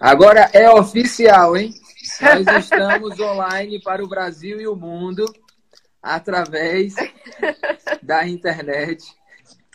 [0.00, 1.74] Agora é oficial, hein?
[2.20, 5.24] Nós estamos online para o Brasil e o mundo
[6.02, 6.94] através
[8.02, 9.04] da internet.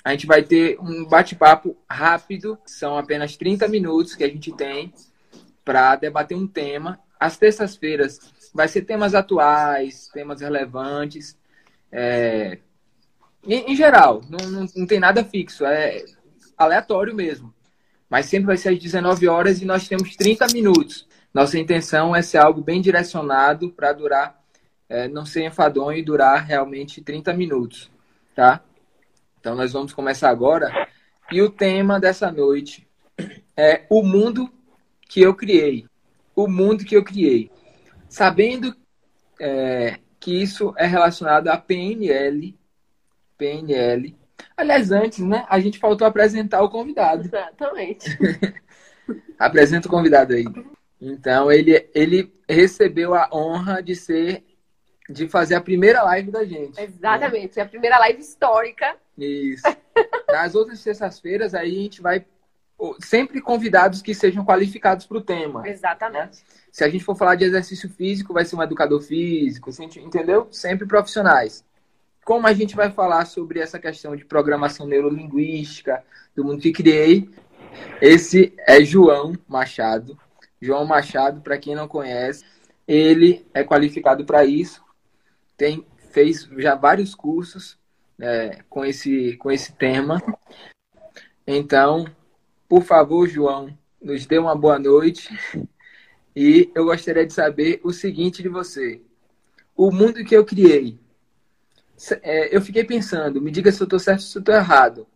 [0.04, 4.94] A gente vai ter um bate-papo rápido, são apenas 30 minutos que a gente tem
[5.64, 7.00] para debater um tema.
[7.20, 8.20] Às terças-feiras
[8.54, 11.38] vai ser temas atuais, temas relevantes.
[11.92, 12.58] É...
[13.46, 16.04] Em, em, geral, não, não, não tem nada fixo, é
[16.58, 17.54] aleatório mesmo.
[18.12, 21.08] Mas sempre vai ser às 19 horas e nós temos 30 minutos.
[21.34, 24.38] Nossa intenção é ser algo bem direcionado para durar,
[24.90, 27.90] é, não ser enfadonho e durar realmente 30 minutos,
[28.36, 28.62] tá?
[29.40, 30.90] Então nós vamos começar agora.
[31.32, 32.86] E o tema dessa noite
[33.56, 34.52] é o mundo
[35.08, 35.86] que eu criei.
[36.36, 37.50] O mundo que eu criei.
[38.10, 38.76] Sabendo
[39.40, 42.60] é, que isso é relacionado a PNL,
[43.38, 44.14] PNL,
[44.62, 45.44] Aliás, antes, né?
[45.50, 47.24] A gente faltou apresentar o convidado.
[47.26, 48.16] Exatamente.
[49.40, 50.46] Apresenta o convidado aí.
[51.02, 54.46] Então, ele, ele recebeu a honra de ser
[55.10, 56.78] de fazer a primeira live da gente.
[56.78, 56.84] Né?
[56.84, 57.64] Exatamente, né?
[57.64, 58.96] a primeira live histórica.
[59.18, 59.64] Isso.
[60.28, 62.24] Nas outras sextas-feiras, aí a gente vai
[63.00, 65.68] sempre convidados que sejam qualificados para o tema.
[65.68, 66.38] Exatamente.
[66.38, 66.46] Né?
[66.72, 70.48] Se a gente for falar de exercício físico, vai ser um educador físico, entendeu?
[70.52, 71.66] Sempre profissionais
[72.24, 76.04] como a gente vai falar sobre essa questão de programação neurolinguística,
[76.36, 77.30] do mundo que criei,
[78.02, 80.18] esse é João Machado.
[80.62, 82.46] João Machado, para quem não conhece,
[82.88, 84.84] ele é qualificado para isso,
[85.58, 87.78] tem fez já vários cursos
[88.20, 90.22] é, com, esse, com esse tema.
[91.48, 92.06] Então,
[92.68, 95.30] por favor, João, nos dê uma boa noite.
[96.36, 99.02] E eu gostaria de saber o seguinte de você:
[99.76, 101.00] o mundo que eu criei
[102.24, 105.08] é, eu fiquei pensando, me diga se eu estou certo ou se eu estou errado.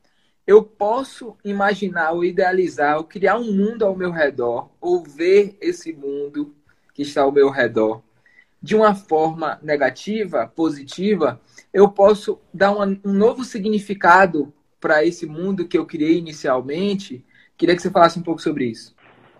[0.46, 5.92] Eu posso imaginar ou idealizar, ou criar um mundo ao meu redor, ou ver esse
[5.92, 6.54] mundo
[6.94, 8.04] que está ao meu redor
[8.66, 11.40] de uma forma negativa, positiva,
[11.72, 14.52] eu posso dar uma, um novo significado
[14.82, 17.24] para esse mundo que eu criei inicialmente.
[17.56, 18.96] Queria que você falasse um pouco sobre isso.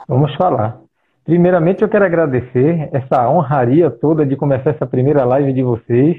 [0.08, 0.80] Vamos falar.
[1.24, 6.18] Primeiramente, eu quero agradecer essa honraria toda de começar essa primeira live de vocês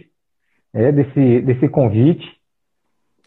[0.76, 2.36] é, desse, desse convite.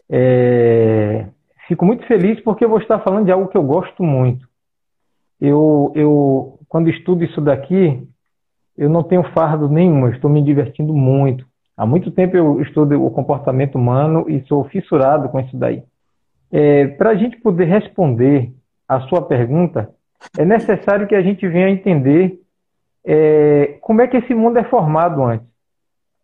[0.08, 1.26] É,
[1.66, 4.48] fico muito feliz porque eu vou estar falando de algo que eu gosto muito.
[5.40, 8.06] Eu, eu quando estudo isso daqui,
[8.78, 11.44] eu não tenho fardo nenhum, eu estou me divertindo muito.
[11.76, 15.82] Há muito tempo eu estudo o comportamento humano e sou fissurado com isso daí.
[16.52, 18.52] É, Para a gente poder responder
[18.86, 19.90] a sua pergunta,
[20.38, 22.38] é necessário que a gente venha entender
[23.04, 25.50] é, como é que esse mundo é formado antes.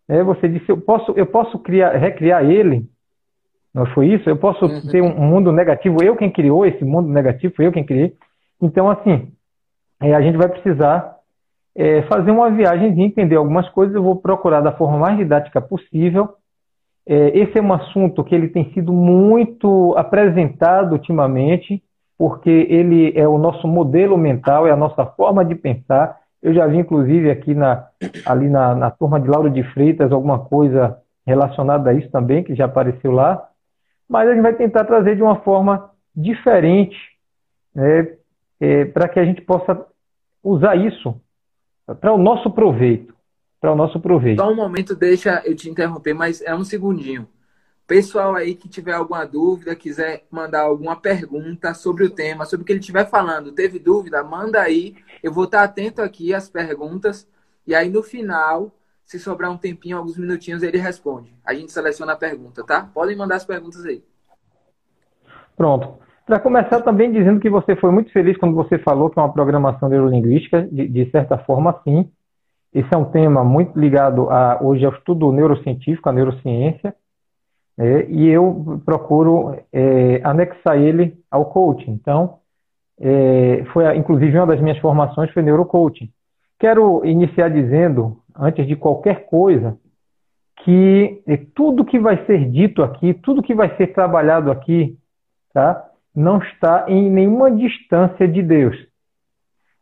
[0.09, 2.85] É, você disse, eu posso, eu posso criar, recriar ele?
[3.73, 4.29] Não foi isso?
[4.29, 4.87] Eu posso uhum.
[4.89, 5.97] ter um mundo negativo?
[6.01, 7.53] Eu quem criou esse mundo negativo?
[7.55, 8.13] Foi eu quem criei?
[8.61, 9.31] Então, assim,
[10.01, 11.17] é, a gente vai precisar
[11.75, 13.95] é, fazer uma viagem e entender algumas coisas.
[13.95, 16.29] Eu vou procurar da forma mais didática possível.
[17.05, 21.83] É, esse é um assunto que ele tem sido muito apresentado ultimamente,
[22.17, 26.67] porque ele é o nosso modelo mental, é a nossa forma de pensar eu já
[26.67, 27.87] vi, inclusive, aqui na,
[28.25, 32.55] ali na, na turma de Lauro de Freitas, alguma coisa relacionada a isso também, que
[32.55, 33.49] já apareceu lá.
[34.07, 36.97] Mas a gente vai tentar trazer de uma forma diferente,
[37.75, 38.15] né,
[38.59, 39.85] é, para que a gente possa
[40.43, 41.19] usar isso
[41.99, 43.13] para o nosso proveito.
[43.59, 44.41] Para o nosso proveito.
[44.41, 47.27] Só um momento, deixa eu te interromper, mas é um segundinho.
[47.87, 52.65] Pessoal aí que tiver alguma dúvida, quiser mandar alguma pergunta sobre o tema, sobre o
[52.65, 54.97] que ele estiver falando, teve dúvida, manda aí.
[55.23, 57.25] Eu vou estar atento aqui às perguntas.
[57.65, 58.73] E aí no final,
[59.05, 61.33] se sobrar um tempinho, alguns minutinhos, ele responde.
[61.45, 62.89] A gente seleciona a pergunta, tá?
[62.93, 64.03] Podem mandar as perguntas aí.
[65.55, 65.97] Pronto.
[66.25, 69.31] Para começar também dizendo que você foi muito feliz quando você falou que é uma
[69.31, 72.11] programação neurolinguística, de, de certa forma, sim.
[72.73, 76.93] Esse é um tema muito ligado a, hoje ao estudo neurocientífico, à neurociência
[77.77, 81.91] é, e eu procuro é, anexar ele ao coaching.
[81.91, 82.39] Então,
[82.99, 86.09] é, foi inclusive uma das minhas formações foi neurocoaching.
[86.59, 89.77] Quero iniciar dizendo, antes de qualquer coisa,
[90.63, 94.97] que é, tudo que vai ser dito aqui, tudo que vai ser trabalhado aqui,
[95.53, 95.85] tá,
[96.15, 98.75] não está em nenhuma distância de Deus.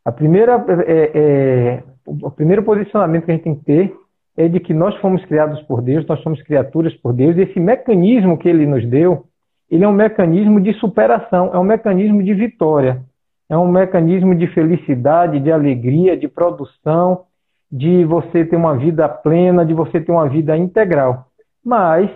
[0.04, 3.96] A primeira, é, é, o primeiro posicionamento que a gente tem que ter
[4.38, 7.60] é de que nós fomos criados por Deus, nós somos criaturas por Deus, e esse
[7.60, 9.26] mecanismo que ele nos deu,
[9.70, 13.02] ele é um mecanismo de superação, é um mecanismo de vitória,
[13.50, 17.24] é um mecanismo de felicidade, de alegria, de produção,
[17.72, 21.28] de você ter uma vida plena, de você ter uma vida integral.
[21.64, 22.10] Mas,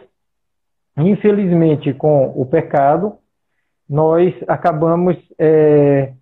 [0.97, 3.13] infelizmente, com o pecado,
[3.89, 6.13] nós acabamos é,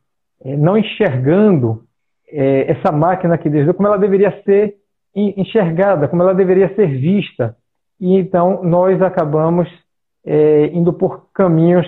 [0.43, 1.83] é, não enxergando
[2.29, 4.75] é, essa máquina que Deus deu como ela deveria ser
[5.37, 7.55] enxergada, como ela deveria ser vista.
[7.99, 9.67] E então nós acabamos
[10.25, 11.87] é, indo por caminhos,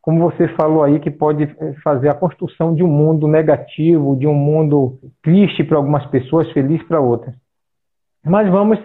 [0.00, 1.46] como você falou aí, que pode
[1.82, 6.82] fazer a construção de um mundo negativo, de um mundo triste para algumas pessoas, feliz
[6.84, 7.34] para outras.
[8.24, 8.78] Mas vamos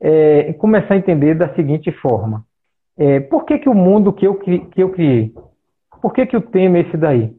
[0.00, 2.44] é, começar a entender da seguinte forma.
[2.96, 5.32] É, por que, que o mundo que eu, que eu criei?
[6.00, 7.32] Por que, que o tema é esse daí?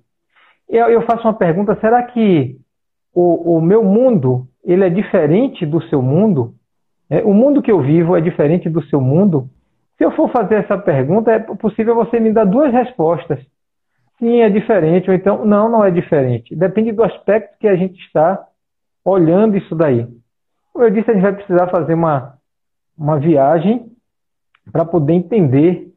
[0.67, 2.57] Eu, eu faço uma pergunta, será que
[3.13, 6.53] o, o, meu mundo ele é diferente do seu mundo?
[7.09, 9.49] É, o mundo que eu vivo é diferente do seu mundo?
[9.97, 13.39] Se eu for fazer essa pergunta, é possível você me dar duas respostas.
[14.17, 16.55] Sim, é diferente, ou então, não, não é diferente.
[16.55, 18.45] Depende do aspecto que a gente está
[19.03, 20.07] olhando isso daí.
[20.73, 22.33] Como eu disse, a gente vai precisar fazer uma,
[22.97, 23.91] uma viagem
[24.71, 25.89] para poder entender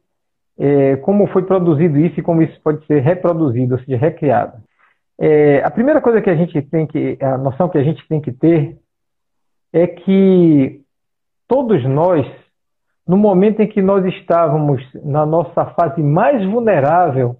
[0.57, 4.57] é, como foi produzido isso e como isso pode ser reproduzido, ou seja, recriado.
[5.19, 8.19] É, a primeira coisa que a gente tem que, a noção que a gente tem
[8.19, 8.77] que ter
[9.71, 10.81] é que
[11.47, 12.25] todos nós,
[13.07, 17.37] no momento em que nós estávamos na nossa fase mais vulnerável,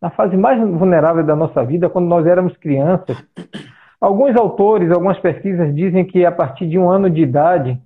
[0.00, 3.16] na fase mais vulnerável da nossa vida, quando nós éramos crianças,
[4.00, 7.80] alguns autores, algumas pesquisas dizem que a partir de um ano de idade,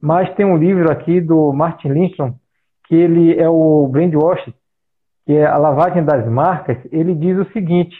[0.00, 2.34] mas tem um livro aqui do Martin Lindstrom,
[2.86, 4.52] que ele é o Brainwash,
[5.24, 7.96] que é a lavagem das marcas, ele diz o seguinte,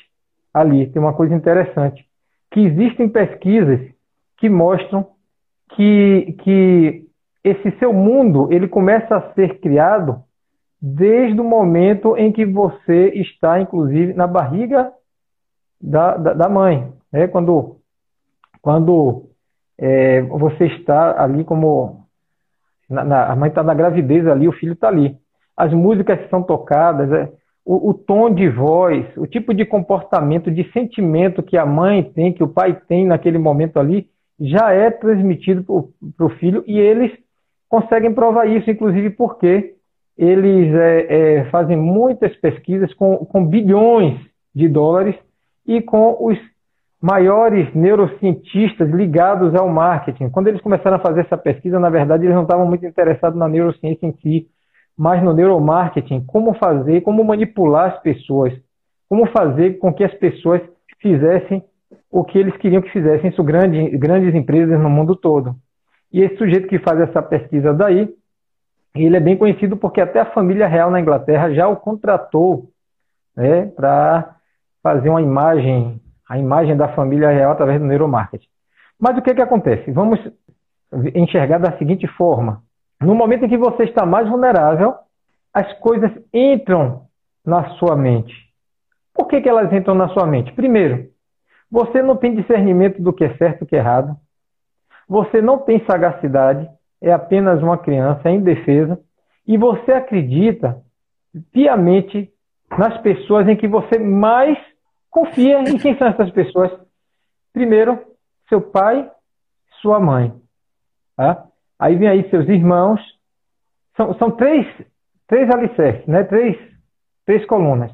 [0.52, 2.04] ali, tem uma coisa interessante,
[2.50, 3.80] que existem pesquisas
[4.36, 5.06] que mostram
[5.74, 7.06] que, que
[7.42, 10.22] esse seu mundo ele começa a ser criado
[10.80, 14.92] desde o momento em que você está, inclusive, na barriga
[15.80, 16.92] da, da, da mãe.
[17.12, 17.28] Né?
[17.28, 17.76] Quando,
[18.60, 19.30] quando
[19.78, 22.06] é, você está ali como.
[22.90, 25.16] Na, na, a mãe está na gravidez ali, o filho está ali.
[25.56, 27.32] As músicas são tocadas, é,
[27.64, 32.32] o, o, tom de voz, o tipo de comportamento, de sentimento que a mãe tem,
[32.32, 34.08] que o pai tem naquele momento ali,
[34.40, 35.64] já é transmitido
[36.16, 37.12] para o filho e eles
[37.68, 39.74] conseguem provar isso, inclusive porque
[40.18, 44.20] eles é, é, fazem muitas pesquisas com, com bilhões
[44.54, 45.14] de dólares
[45.66, 46.38] e com os
[47.00, 50.28] maiores neurocientistas ligados ao marketing.
[50.30, 53.48] Quando eles começaram a fazer essa pesquisa, na verdade, eles não estavam muito interessados na
[53.48, 54.46] neurociência em si,
[55.02, 58.52] mas no neuromarketing, como fazer, como manipular as pessoas,
[59.08, 60.62] como fazer com que as pessoas
[61.00, 61.60] fizessem
[62.08, 65.56] o que eles queriam que fizessem, isso grande, grandes empresas no mundo todo.
[66.12, 68.14] E esse sujeito que faz essa pesquisa daí,
[68.94, 72.68] ele é bem conhecido porque até a família real na Inglaterra já o contratou
[73.36, 74.36] né, para
[74.84, 76.00] fazer uma imagem,
[76.30, 78.46] a imagem da família real através do neuromarketing.
[79.00, 79.90] Mas o que, que acontece?
[79.90, 80.20] Vamos
[81.12, 82.62] enxergar da seguinte forma.
[83.02, 84.94] No momento em que você está mais vulnerável,
[85.52, 87.06] as coisas entram
[87.44, 88.32] na sua mente.
[89.12, 90.52] Por que, que elas entram na sua mente?
[90.52, 91.10] Primeiro,
[91.70, 94.16] você não tem discernimento do que é certo e o que é errado.
[95.08, 96.68] Você não tem sagacidade,
[97.00, 98.98] é apenas uma criança é indefesa.
[99.46, 100.80] E você acredita
[101.52, 102.30] piamente
[102.78, 104.56] nas pessoas em que você mais
[105.10, 105.62] confia.
[105.62, 106.70] E quem são essas pessoas?
[107.52, 107.98] Primeiro,
[108.48, 109.10] seu pai,
[109.80, 110.32] sua mãe.
[111.16, 111.46] Tá?
[111.82, 113.00] Aí vem aí seus irmãos.
[113.96, 114.64] São, são três,
[115.26, 116.22] três alicerces, né?
[116.22, 116.56] três,
[117.26, 117.90] três colunas.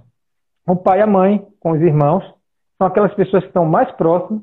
[0.67, 2.23] O pai e a mãe com os irmãos
[2.77, 4.43] são aquelas pessoas que estão mais próximas,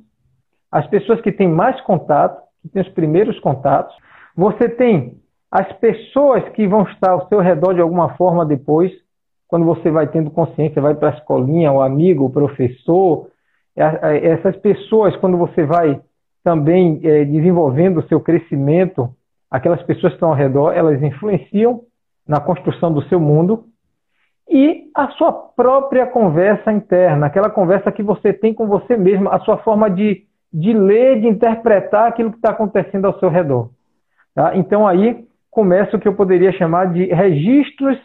[0.72, 3.96] as pessoas que têm mais contato, que têm os primeiros contatos.
[4.36, 5.22] Você tem
[5.52, 8.92] as pessoas que vão estar ao seu redor de alguma forma depois,
[9.48, 13.30] quando você vai tendo consciência, vai para a escolinha, o amigo, o professor.
[13.76, 16.02] Essas pessoas, quando você vai
[16.44, 19.15] também é, desenvolvendo o seu crescimento,
[19.50, 21.82] aquelas pessoas que estão ao redor, elas influenciam
[22.28, 23.66] na construção do seu mundo
[24.50, 29.40] e a sua própria conversa interna, aquela conversa que você tem com você mesmo, a
[29.40, 30.24] sua forma de,
[30.54, 33.72] de ler, de interpretar aquilo que está acontecendo ao seu redor.
[34.34, 34.56] Tá?
[34.56, 37.98] Então aí começa o que eu poderia chamar de registros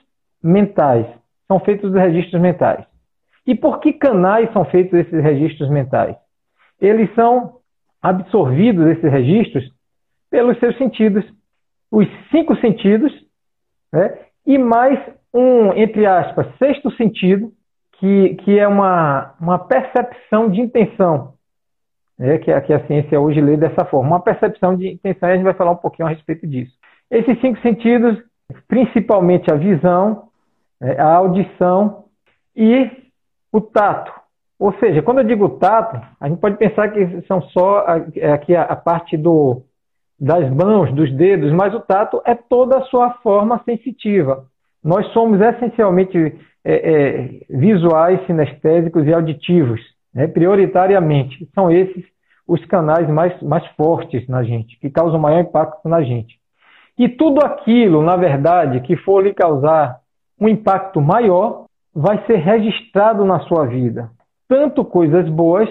[0.43, 1.07] mentais.
[1.47, 2.85] São feitos os registros mentais.
[3.47, 6.17] E por que canais são feitos esses registros mentais?
[6.81, 7.57] Eles são
[8.01, 9.65] absorvidos, esses registros,
[10.31, 11.25] pelos seus sentidos.
[11.91, 13.13] Os cinco sentidos,
[13.93, 14.19] né?
[14.47, 14.99] e mais
[15.35, 17.53] um, entre aspas, sexto sentido,
[17.95, 21.35] que, que é uma, uma percepção de intenção,
[22.19, 24.09] né, que, a, que a ciência hoje lê dessa forma.
[24.09, 26.73] Uma percepção de intenção, e a gente vai falar um pouquinho a respeito disso.
[27.11, 28.17] Esses cinco sentidos,
[28.67, 30.29] principalmente a visão,
[30.81, 32.05] né, a audição
[32.57, 32.91] e
[33.53, 34.13] o tato.
[34.59, 37.87] Ou seja, quando eu digo tato, a gente pode pensar que são só
[38.35, 39.63] aqui a, a parte do,
[40.21, 44.45] das mãos, dos dedos, mas o tato é toda a sua forma sensitiva.
[44.85, 46.19] Nós somos essencialmente
[46.65, 49.81] é, é, visuais, sinestésicos e auditivos.
[50.15, 51.49] né, prioritariamente.
[51.55, 52.05] São esses
[52.47, 56.37] os canais mais, mais fortes na gente, que causam maior impacto na gente.
[56.99, 60.01] E tudo aquilo, na verdade, que for lhe causar
[60.39, 64.11] um impacto maior, vai ser registrado na sua vida.
[64.49, 65.69] Tanto coisas boas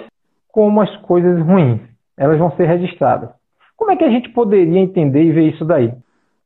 [0.51, 1.81] como as coisas ruins.
[2.17, 3.29] Elas vão ser registradas.
[3.79, 5.93] Como é que a gente poderia entender e ver isso daí?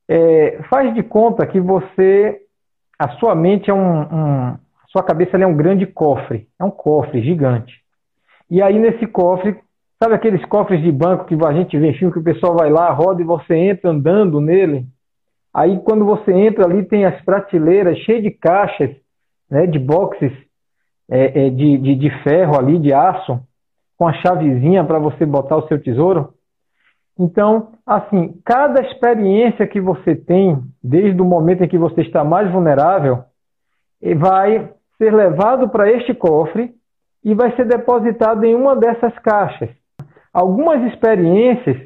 [0.08, 2.40] É, faz de conta que você,
[3.00, 6.70] a sua mente é um, um a sua cabeça é um grande cofre, é um
[6.70, 7.74] cofre gigante.
[8.52, 9.58] E aí nesse cofre,
[10.02, 12.70] sabe aqueles cofres de banco que a gente vê em filme que o pessoal vai
[12.70, 14.86] lá, roda e você entra andando nele?
[15.52, 18.92] Aí quando você entra ali tem as prateleiras cheias de caixas,
[19.50, 20.32] né, de boxes
[21.10, 23.40] é, é, de, de, de ferro ali, de aço,
[23.98, 26.32] com a chavezinha para você botar o seu tesouro.
[27.18, 32.52] Então, assim, cada experiência que você tem, desde o momento em que você está mais
[32.52, 33.24] vulnerável,
[34.18, 36.74] vai ser levado para este cofre
[37.24, 39.70] e vai ser depositado em uma dessas caixas.
[40.34, 41.78] Algumas experiências,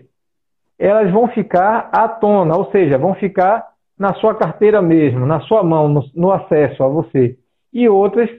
[0.80, 3.68] elas vão ficar à tona, ou seja, vão ficar
[4.00, 7.38] na sua carteira mesmo, na sua mão, no, no acesso a você.
[7.74, 8.30] E outras,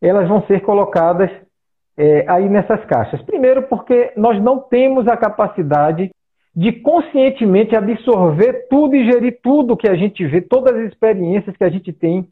[0.00, 1.30] elas vão ser colocadas
[1.96, 3.20] é, aí nessas caixas.
[3.22, 6.10] Primeiro, porque nós não temos a capacidade
[6.54, 11.64] de conscientemente absorver tudo e gerir tudo que a gente vê, todas as experiências que
[11.64, 12.26] a gente tem,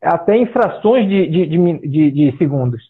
[0.00, 2.82] até em frações de, de, de, de segundos.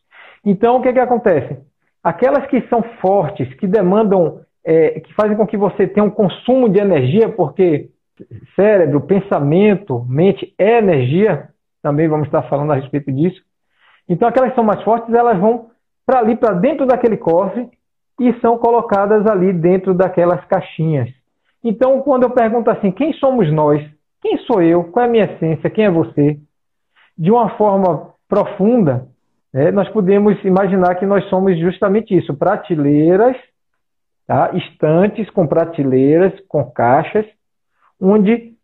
[0.44, 1.56] Então, o que, que acontece?
[2.02, 6.68] Aquelas que são fortes, que demandam, é, que fazem com que você tenha um consumo
[6.68, 7.88] de energia, porque
[8.54, 11.48] cérebro, pensamento, mente é energia,
[11.82, 13.40] também vamos estar falando a respeito disso.
[14.08, 15.70] Então, aquelas que são mais fortes, elas vão
[16.04, 17.68] para ali, para dentro daquele cofre,
[18.20, 21.08] e são colocadas ali dentro daquelas caixinhas.
[21.62, 23.82] Então, quando eu pergunto assim, quem somos nós?
[24.20, 24.84] Quem sou eu?
[24.84, 25.70] Qual é a minha essência?
[25.70, 26.38] Quem é você?
[27.16, 29.06] De uma forma profunda,
[29.52, 33.36] né, nós podemos imaginar que nós somos justamente isso: prateleiras,
[34.26, 34.50] tá?
[34.54, 37.26] estantes com prateleiras, com caixas,
[38.00, 38.54] onde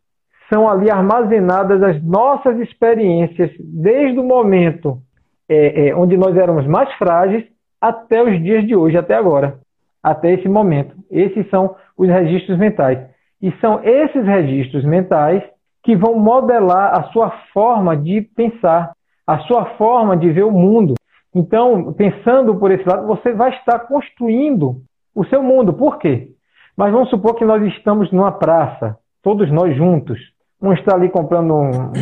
[0.52, 5.00] são ali armazenadas as nossas experiências desde o momento
[5.48, 7.44] é, é, onde nós éramos mais frágeis
[7.80, 9.58] até os dias de hoje, até agora,
[10.02, 10.94] até esse momento.
[11.10, 12.98] Esses são os registros mentais.
[13.40, 15.42] E são esses registros mentais
[15.82, 18.92] que vão modelar a sua forma de pensar,
[19.26, 20.94] a sua forma de ver o mundo.
[21.34, 24.82] Então, pensando por esse lado, você vai estar construindo
[25.14, 25.72] o seu mundo.
[25.72, 26.28] Por quê?
[26.76, 30.18] Mas vamos supor que nós estamos numa praça, todos nós juntos.
[30.60, 31.92] Um está ali comprando um,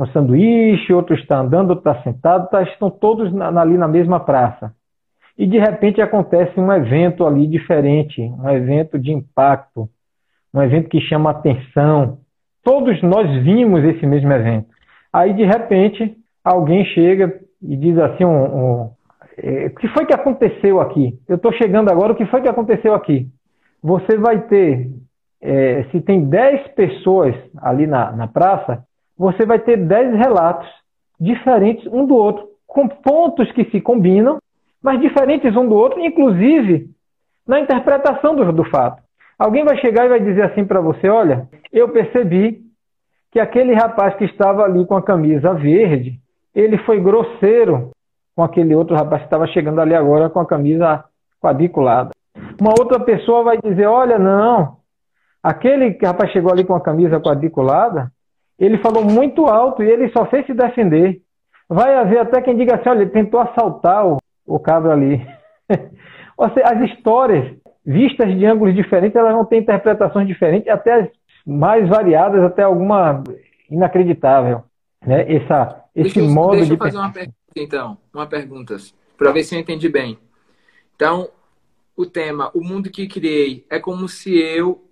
[0.00, 4.20] um sanduíche, outro está andando, outro está sentado, tá, estão todos na, ali na mesma
[4.20, 4.72] praça.
[5.38, 9.88] E de repente acontece um evento ali diferente, um evento de impacto,
[10.52, 12.18] um evento que chama atenção.
[12.64, 14.68] Todos nós vimos esse mesmo evento.
[15.12, 18.90] Aí de repente alguém chega e diz assim: um, um,
[19.36, 21.18] é, o que foi que aconteceu aqui?
[21.28, 23.28] Eu estou chegando agora, o que foi que aconteceu aqui?
[23.82, 24.88] Você vai ter,
[25.40, 28.82] é, se tem 10 pessoas ali na, na praça,
[29.16, 30.68] você vai ter 10 relatos
[31.18, 34.38] diferentes um do outro, com pontos que se combinam,
[34.82, 36.90] mas diferentes um do outro, inclusive
[37.46, 39.02] na interpretação do, do fato.
[39.38, 42.60] Alguém vai chegar e vai dizer assim para você: olha, eu percebi
[43.30, 46.18] que aquele rapaz que estava ali com a camisa verde,
[46.54, 47.90] ele foi grosseiro
[48.34, 51.04] com aquele outro rapaz que estava chegando ali agora com a camisa
[51.40, 52.10] quadriculada.
[52.60, 54.76] Uma outra pessoa vai dizer: olha, não,
[55.42, 58.10] aquele rapaz chegou ali com a camisa quadriculada,
[58.58, 61.20] ele falou muito alto e ele só fez se defender.
[61.68, 65.26] Vai haver até quem diga assim: olha, ele tentou assaltar o, o cabra ali.
[66.38, 71.08] as histórias vistas de ângulos diferentes, elas vão ter interpretações diferentes, até as
[71.46, 73.22] mais variadas, até alguma
[73.70, 74.64] inacreditável.
[75.04, 75.32] Né?
[75.32, 76.72] Essa, esse deixa modo deixa de.
[76.72, 77.98] eu fazer uma pergunta, então.
[78.12, 78.76] Uma pergunta,
[79.16, 80.18] para ver se eu entendi bem.
[80.94, 81.28] Então,
[81.96, 84.82] o tema, o mundo que criei, é como se eu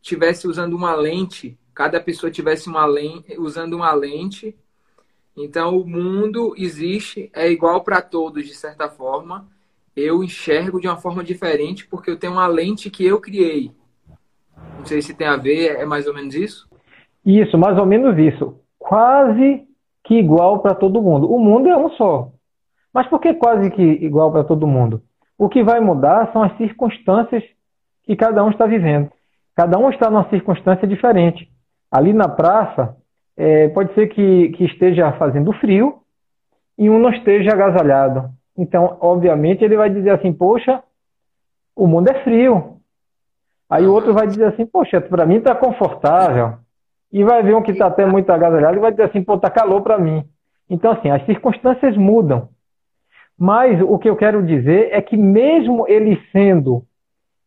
[0.00, 4.56] tivesse usando uma lente cada pessoa tivesse uma lente, usando uma lente.
[5.36, 9.46] Então, o mundo existe, é igual para todos, de certa forma.
[9.96, 13.70] Eu enxergo de uma forma diferente porque eu tenho uma lente que eu criei.
[14.78, 16.68] Não sei se tem a ver, é mais ou menos isso?
[17.24, 18.58] Isso, mais ou menos isso.
[18.78, 19.66] Quase
[20.04, 21.30] que igual para todo mundo.
[21.30, 22.30] O mundo é um só.
[22.92, 25.02] Mas por que quase que igual para todo mundo?
[25.38, 27.42] O que vai mudar são as circunstâncias
[28.04, 29.10] que cada um está vivendo.
[29.54, 31.51] Cada um está numa circunstância diferente
[31.92, 32.96] ali na praça,
[33.36, 35.98] é, pode ser que, que esteja fazendo frio
[36.78, 38.30] e um não esteja agasalhado.
[38.56, 40.82] Então, obviamente, ele vai dizer assim: Poxa,
[41.76, 42.78] o mundo é frio.
[43.68, 46.54] Aí o outro vai dizer assim: Poxa, para mim está confortável.
[47.12, 49.50] E vai ver um que está até muito agasalhado e vai dizer assim: Pô, está
[49.50, 50.24] calor para mim.
[50.68, 52.48] Então, assim, as circunstâncias mudam.
[53.38, 56.84] Mas o que eu quero dizer é que mesmo ele sendo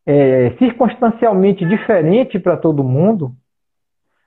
[0.06, 3.32] é, circunstancialmente diferente para todo mundo,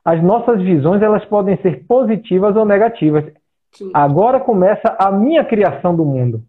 [0.08, 3.30] as nossas visões elas podem ser positivas ou negativas.
[3.72, 3.90] Sim.
[3.92, 6.42] Agora começa a minha criação do mundo.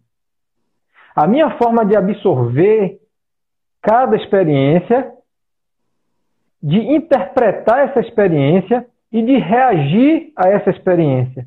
[1.14, 2.98] A minha forma de absorver
[3.82, 5.12] cada experiência,
[6.62, 11.46] de interpretar essa experiência e de reagir a essa experiência.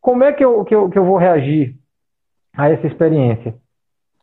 [0.00, 1.76] Como é que eu, que eu, que eu vou reagir
[2.56, 3.54] a essa experiência?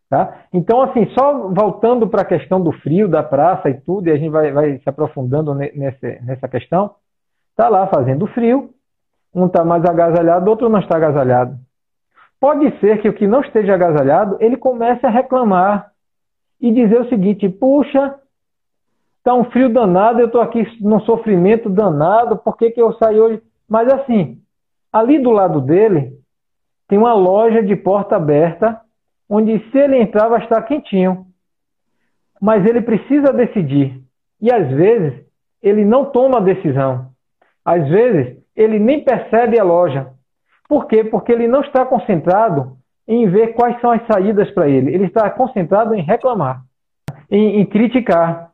[0.09, 0.43] Tá?
[0.51, 4.17] Então, assim, só voltando para a questão do frio, da praça e tudo, e a
[4.17, 6.93] gente vai, vai se aprofundando nessa, nessa questão,
[7.55, 8.69] está lá fazendo frio,
[9.33, 11.57] um está mais agasalhado, outro não está agasalhado.
[12.37, 15.89] Pode ser que o que não esteja agasalhado, ele comece a reclamar
[16.59, 18.19] e dizer o seguinte: puxa,
[19.17, 23.19] está um frio danado, eu estou aqui num sofrimento danado, por que, que eu saí
[23.19, 23.41] hoje?
[23.67, 24.41] Mas assim,
[24.91, 26.13] ali do lado dele,
[26.89, 28.81] tem uma loja de porta aberta,
[29.29, 31.25] onde se ele entrar vai estar quentinho.
[32.41, 34.03] Mas ele precisa decidir.
[34.41, 35.25] E às vezes,
[35.63, 37.14] ele não toma a decisão.
[37.65, 40.07] Às vezes, ele nem percebe a loja.
[40.69, 41.03] Por quê?
[41.03, 44.93] Porque ele não está concentrado em ver quais são as saídas para ele.
[44.93, 46.61] Ele está concentrado em reclamar,
[47.29, 48.51] em, em, criticar,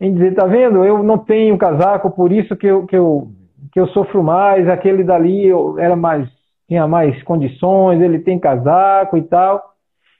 [0.00, 0.84] em dizer, tá vendo?
[0.84, 3.28] Eu não tenho casaco, por isso que eu, que eu,
[3.72, 4.68] que eu sofro mais.
[4.68, 6.28] Aquele dali eu era mais,
[6.68, 9.62] tinha mais condições, ele tem casaco e tal.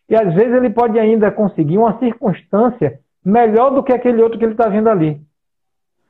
[0.08, 4.44] E às vezes ele pode ainda conseguir uma circunstância melhor do que aquele outro que
[4.44, 5.20] ele está vendo ali.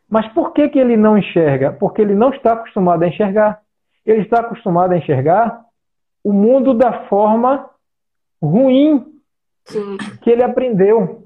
[0.08, 1.72] Mas por que, que ele não enxerga?
[1.72, 3.60] Porque ele não está acostumado a enxergar.
[4.04, 5.60] Ele está acostumado a enxergar
[6.22, 7.68] o mundo da forma
[8.42, 9.04] ruim
[9.64, 9.96] Sim.
[10.22, 11.22] que ele aprendeu.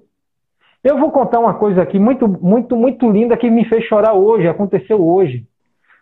[0.83, 4.49] Eu vou contar uma coisa aqui muito, muito, muito linda que me fez chorar hoje,
[4.49, 5.47] aconteceu hoje.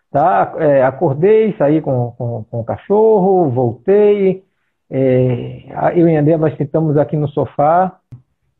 [0.09, 0.53] Tá?
[0.57, 4.43] É, acordei, saí com, com, com o cachorro, voltei,
[4.89, 7.99] é, eu e a André, nós sentamos aqui no sofá,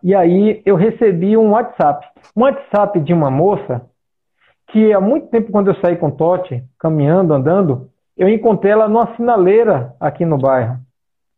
[0.03, 2.05] e aí eu recebi um WhatsApp.
[2.35, 3.88] Um WhatsApp de uma moça
[4.71, 9.15] que há muito tempo, quando eu saí com Totti, caminhando, andando, eu encontrei ela numa
[9.15, 10.77] sinaleira aqui no bairro.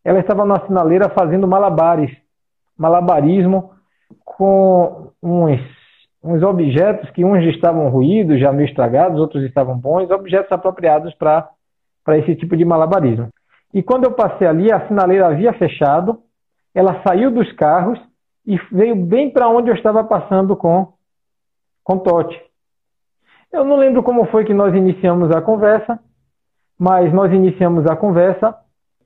[0.03, 2.11] Ela estava numa sinaleira fazendo malabares,
[2.77, 3.71] malabarismo
[4.25, 5.61] com uns,
[6.23, 11.47] uns objetos que uns estavam ruídos, já meio estragados, outros estavam bons, objetos apropriados para
[12.17, 13.29] esse tipo de malabarismo.
[13.73, 16.19] E quando eu passei ali, a sinaleira havia fechado,
[16.73, 17.99] ela saiu dos carros
[18.45, 20.91] e veio bem para onde eu estava passando com,
[21.83, 22.50] com Totti.
[23.51, 25.99] Eu não lembro como foi que nós iniciamos a conversa,
[26.79, 28.55] mas nós iniciamos a conversa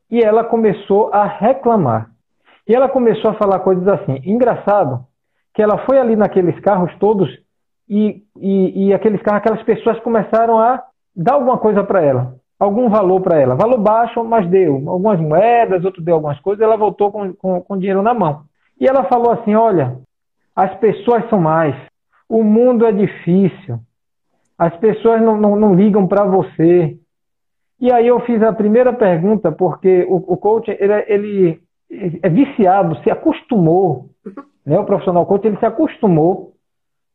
[0.10, 2.10] e ela começou a reclamar.
[2.68, 4.22] E ela começou a falar coisas assim.
[4.24, 5.06] Engraçado
[5.54, 7.30] que ela foi ali naqueles carros todos
[7.90, 10.84] e, e, e aqueles carros, aquelas pessoas começaram a
[11.16, 13.56] dar alguma coisa para ela algum valor para ela.
[13.56, 14.76] Valor baixo, mas deu.
[14.88, 18.44] Algumas moedas, outro deu algumas coisas, ela voltou com, com, com dinheiro na mão.
[18.80, 19.98] E ela falou assim: olha,
[20.56, 21.76] as pessoas são mais.
[22.28, 23.80] O mundo é difícil.
[24.58, 26.98] As pessoas não, não, não ligam para você.
[27.80, 31.62] E aí eu fiz a primeira pergunta, porque o, o coach ele, é, ele
[32.22, 34.10] é viciado, se acostumou,
[34.66, 36.54] né, o profissional coach, ele se acostumou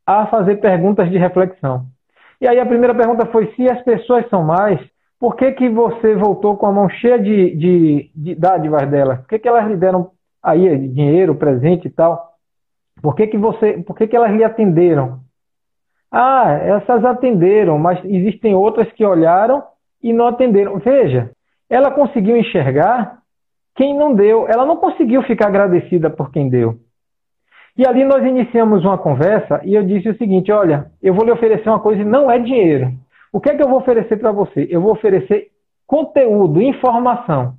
[0.07, 1.87] a fazer perguntas de reflexão.
[2.41, 4.81] E aí a primeira pergunta foi se as pessoas são mais,
[5.19, 9.17] por que, que você voltou com a mão cheia de, de, de dádivas dela?
[9.17, 10.11] Por que, que elas lhe deram
[10.43, 12.31] aí dinheiro, presente e tal?
[13.03, 15.21] Por que, que, você, por que, que elas lhe atenderam?
[16.13, 19.63] Ah, essas atenderam, mas existem outras que olharam
[20.03, 20.79] e não atenderam.
[20.79, 21.31] Veja,
[21.69, 23.21] ela conseguiu enxergar
[23.77, 24.47] quem não deu.
[24.49, 26.79] Ela não conseguiu ficar agradecida por quem deu.
[27.77, 31.31] E ali nós iniciamos uma conversa e eu disse o seguinte: olha, eu vou lhe
[31.31, 32.93] oferecer uma coisa e não é dinheiro.
[33.33, 34.67] O que é que eu vou oferecer para você?
[34.69, 35.49] Eu vou oferecer
[35.87, 37.55] conteúdo, informação.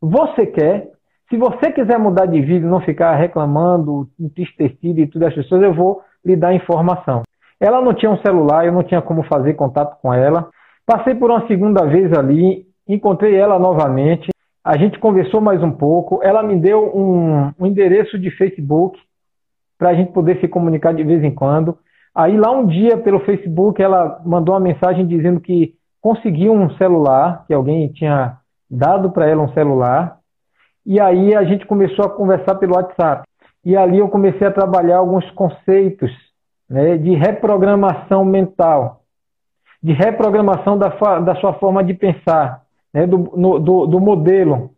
[0.00, 0.90] Você quer?
[1.30, 5.62] Se você quiser mudar de vida e não ficar reclamando, entristecido e tudo as pessoas,
[5.62, 7.22] eu vou lhe dar informação.
[7.60, 10.48] Ela não tinha um celular, eu não tinha como fazer contato com ela.
[10.86, 14.28] Passei por uma segunda vez ali, encontrei ela novamente.
[14.64, 16.20] A gente conversou mais um pouco.
[16.22, 18.98] Ela me deu um, um endereço de Facebook
[19.76, 21.78] para a gente poder se comunicar de vez em quando.
[22.14, 27.44] Aí lá um dia pelo Facebook ela mandou uma mensagem dizendo que conseguiu um celular,
[27.46, 28.38] que alguém tinha
[28.70, 30.18] dado para ela um celular.
[30.86, 33.22] E aí a gente começou a conversar pelo WhatsApp.
[33.64, 36.10] E ali eu comecei a trabalhar alguns conceitos
[36.68, 39.02] né, de reprogramação mental,
[39.82, 40.88] de reprogramação da,
[41.20, 44.70] da sua forma de pensar, né, do, no, do, do modelo.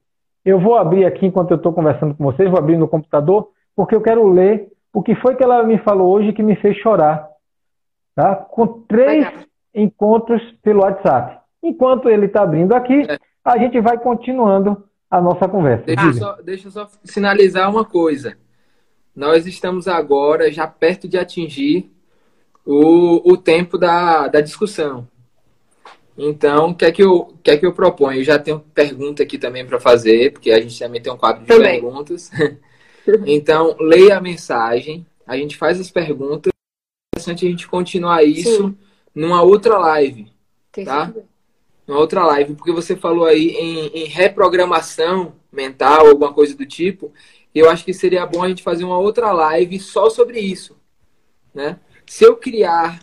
[0.45, 3.95] Eu vou abrir aqui enquanto eu estou conversando com vocês, vou abrir no computador, porque
[3.95, 7.31] eu quero ler o que foi que ela me falou hoje que me fez chorar
[8.15, 8.35] tá?
[8.35, 9.45] com três Legal.
[9.75, 11.39] encontros pelo WhatsApp.
[11.63, 13.19] Enquanto ele está abrindo aqui, é.
[13.45, 15.85] a gente vai continuando a nossa conversa.
[15.87, 18.37] Deixa, eu só, deixa eu só sinalizar uma coisa.
[19.15, 21.91] Nós estamos agora já perto de atingir
[22.65, 25.09] o, o tempo da, da discussão.
[26.17, 28.21] Então, o que é que eu, que é que eu proponho?
[28.21, 31.43] Eu já tenho pergunta aqui também para fazer, porque a gente também tem um quadro
[31.43, 31.81] de também.
[31.81, 32.31] perguntas.
[33.27, 38.69] então, leia a mensagem, a gente faz as perguntas, é interessante a gente continuar isso
[38.69, 38.79] Sim.
[39.15, 40.31] numa outra live,
[40.71, 41.13] tem tá?
[41.87, 47.13] Numa outra live, porque você falou aí em, em reprogramação mental, alguma coisa do tipo,
[47.55, 50.77] eu acho que seria bom a gente fazer uma outra live só sobre isso,
[51.55, 51.79] né?
[52.07, 53.01] Se eu criar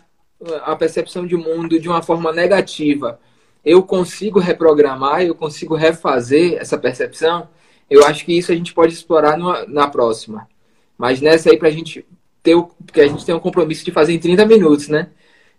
[0.62, 3.18] a percepção de mundo de uma forma negativa,
[3.64, 7.48] eu consigo reprogramar, eu consigo refazer essa percepção,
[7.90, 10.48] eu acho que isso a gente pode explorar numa, na próxima.
[10.96, 12.06] Mas nessa aí, para a gente
[12.42, 12.64] ter o.
[12.64, 15.10] Porque a gente tem um compromisso de fazer em 30 minutos, né?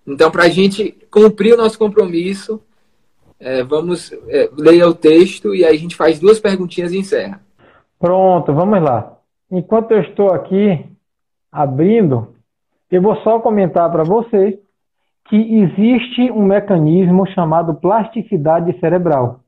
[0.05, 2.61] Então, para a gente cumprir o nosso compromisso,
[3.39, 7.43] é, vamos é, ler o texto e aí a gente faz duas perguntinhas e encerra.
[7.99, 9.17] Pronto, vamos lá.
[9.51, 10.85] Enquanto eu estou aqui
[11.51, 12.33] abrindo,
[12.89, 14.57] eu vou só comentar para vocês
[15.25, 19.41] que existe um mecanismo chamado plasticidade cerebral,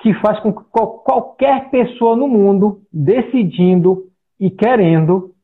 [0.00, 4.04] que faz com que qualquer pessoa no mundo, decidindo
[4.40, 5.34] e querendo,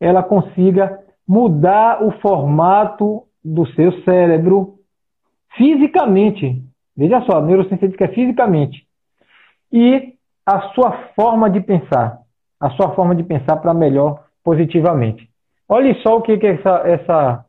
[0.00, 4.78] ela consiga mudar o formato do seu cérebro
[5.56, 6.60] fisicamente.
[6.96, 8.84] Veja só, a neurociência diz que é fisicamente.
[9.72, 10.17] E
[10.48, 12.20] a sua forma de pensar.
[12.58, 15.28] A sua forma de pensar para melhor positivamente.
[15.68, 17.44] Olhe só o que, que essa, essa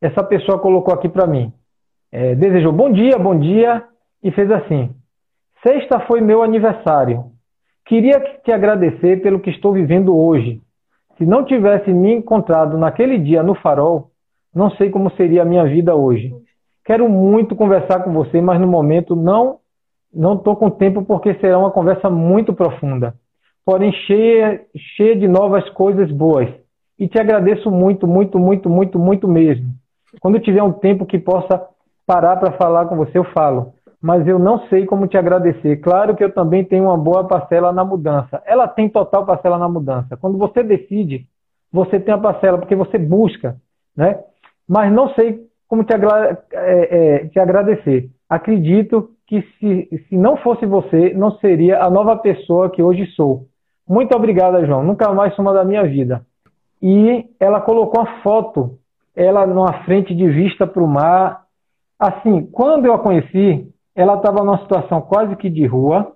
[0.00, 1.52] essa pessoa colocou aqui para mim.
[2.12, 3.82] É, desejou bom dia, bom dia,
[4.22, 4.90] e fez assim:
[5.66, 7.24] Sexta foi meu aniversário.
[7.84, 10.60] Queria te agradecer pelo que estou vivendo hoje.
[11.18, 14.10] Se não tivesse me encontrado naquele dia no farol,
[14.54, 16.32] não sei como seria a minha vida hoje.
[16.84, 19.58] Quero muito conversar com você, mas no momento não
[20.16, 23.14] não estou com tempo porque será uma conversa muito profunda,
[23.64, 24.62] porém cheia,
[24.96, 26.48] cheia de novas coisas boas.
[26.98, 29.66] E te agradeço muito, muito, muito, muito, muito mesmo.
[30.20, 31.62] Quando tiver um tempo que possa
[32.06, 33.74] parar para falar com você, eu falo.
[34.00, 35.76] Mas eu não sei como te agradecer.
[35.78, 38.42] Claro que eu também tenho uma boa parcela na mudança.
[38.46, 40.16] Ela tem total parcela na mudança.
[40.16, 41.26] Quando você decide,
[41.72, 43.56] você tem a parcela, porque você busca,
[43.96, 44.20] né?
[44.66, 48.08] Mas não sei como te, agra é, é, te agradecer.
[48.28, 53.46] Acredito que se, se não fosse você, não seria a nova pessoa que hoje sou.
[53.88, 54.82] Muito obrigada, João.
[54.82, 56.24] Nunca mais suma da minha vida.
[56.80, 58.78] E ela colocou a foto
[59.16, 61.44] ela numa frente de vista para o mar.
[61.98, 66.12] Assim, quando eu a conheci, ela estava numa situação quase que de rua,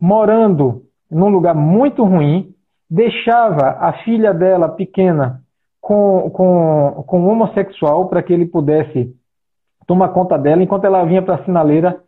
[0.00, 2.54] morando num lugar muito ruim,
[2.88, 5.42] deixava a filha dela pequena
[5.80, 9.12] com, com, com um homossexual para que ele pudesse
[9.86, 12.00] tomar conta dela, enquanto ela vinha para a sinaleira.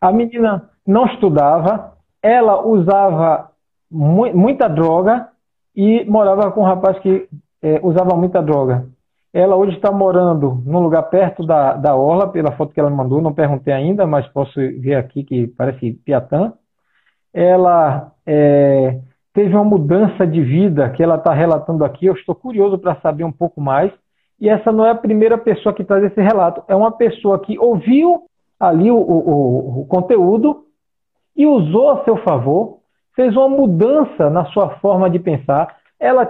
[0.00, 3.50] A menina não estudava, ela usava
[3.90, 5.28] mu muita droga
[5.76, 7.28] e morava com um rapaz que
[7.62, 8.86] é, usava muita droga.
[9.32, 13.22] Ela hoje está morando num lugar perto da, da Orla, pela foto que ela mandou,
[13.22, 16.52] não perguntei ainda, mas posso ver aqui que parece Piatã.
[17.32, 18.98] Ela é,
[19.32, 22.06] teve uma mudança de vida que ela está relatando aqui.
[22.06, 23.92] Eu estou curioso para saber um pouco mais.
[24.40, 26.64] E essa não é a primeira pessoa que traz esse relato.
[26.66, 28.24] É uma pessoa que ouviu
[28.60, 30.66] ali o, o, o conteúdo
[31.34, 32.80] e usou a seu favor,
[33.16, 35.76] fez uma mudança na sua forma de pensar.
[35.98, 36.28] Ela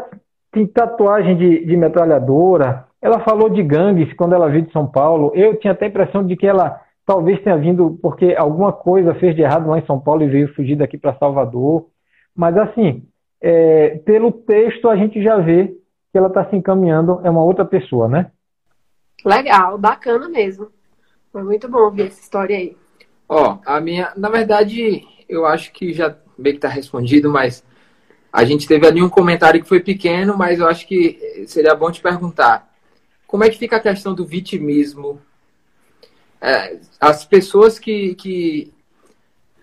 [0.52, 5.32] tem tatuagem de, de metralhadora, ela falou de gangues quando ela veio de São Paulo.
[5.34, 9.34] Eu tinha até a impressão de que ela talvez tenha vindo porque alguma coisa fez
[9.34, 11.86] de errado lá em São Paulo e veio fugir daqui para Salvador.
[12.36, 13.02] Mas, assim,
[13.40, 15.74] é, pelo texto a gente já vê
[16.12, 18.30] que ela está se encaminhando, é uma outra pessoa, né?
[19.24, 20.68] Legal, bacana mesmo.
[21.32, 22.76] Foi muito bom ouvir essa história aí.
[23.28, 27.64] Ó, a minha, na verdade, eu acho que já bem que está respondido, mas
[28.32, 31.90] a gente teve ali um comentário que foi pequeno, mas eu acho que seria bom
[31.90, 32.68] te perguntar.
[33.26, 35.20] Como é que fica a questão do vitimismo?
[36.40, 38.72] É, as pessoas que, que,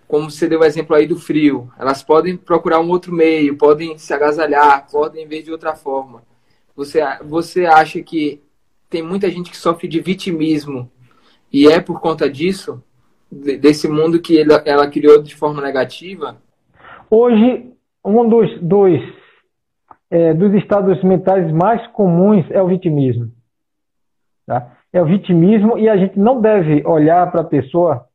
[0.08, 3.97] como você deu o exemplo aí do frio, elas podem procurar um outro meio, podem
[3.97, 6.23] se agasalhar, podem ver de outra forma.
[6.75, 8.41] Você, você acha que
[8.89, 10.89] tem muita gente que sofre de vitimismo
[11.51, 12.83] e é por conta disso,
[13.31, 16.38] desse mundo que ela, ela criou de forma negativa?
[17.10, 17.71] Hoje,
[18.03, 18.99] um dos, dos,
[20.10, 23.31] é, dos estados mentais mais comuns é o vitimismo.
[24.45, 24.71] Tá?
[24.91, 28.05] É o vitimismo e a gente não deve olhar para a pessoa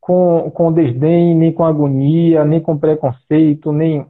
[0.00, 4.06] com, com desdém, nem com agonia, nem com preconceito, nem,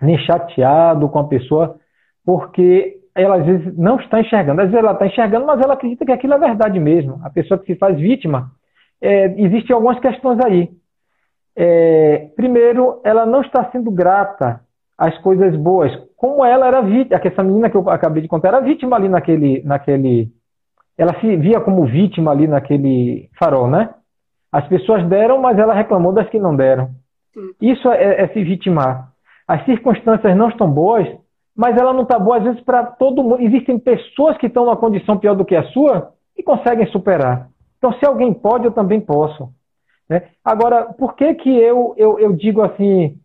[0.00, 1.76] nem chateado com a pessoa,
[2.24, 4.60] porque ela às vezes não está enxergando.
[4.60, 7.20] Às vezes ela está enxergando, mas ela acredita que aquilo é verdade mesmo.
[7.22, 8.50] A pessoa que se faz vítima,
[9.00, 10.70] é, existem algumas questões aí.
[11.56, 14.60] é, primeiro, ela não está sendo grata
[14.98, 18.60] às coisas boas, como ela era vítima, essa menina que eu acabei de contar era
[18.60, 20.30] vítima ali naquele, naquele,
[20.96, 23.90] ela se via como vítima ali naquele farol, né?
[24.50, 26.90] As pessoas deram, mas ela reclamou das que não deram.
[27.60, 29.10] Isso é, é se vitimar.
[29.46, 31.06] As circunstâncias não estão boas,
[31.56, 33.40] mas ela não está boa às vezes para todo mundo.
[33.40, 37.48] Existem pessoas que estão numa condição pior do que a sua e conseguem superar.
[37.78, 39.50] Então, se alguém pode, eu também posso.
[40.08, 40.22] Né?
[40.44, 43.16] Agora, por que, que eu, eu, eu digo assim,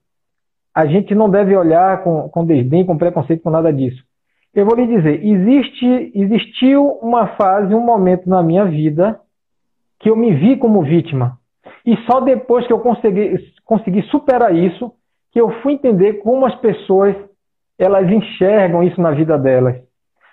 [0.76, 4.04] a gente não deve olhar com, com desdém, com preconceito, com nada disso?
[4.54, 9.20] Eu vou lhe dizer, existe, existiu uma fase, um momento na minha vida
[10.00, 11.38] que eu me vi como vítima.
[11.86, 14.92] E só depois que eu consegui, consegui superar isso,
[15.32, 17.16] que eu fui entender como as pessoas
[17.80, 19.78] elas enxergam isso na vida delas.